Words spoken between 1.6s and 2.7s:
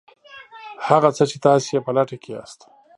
یې په لټه کې یاست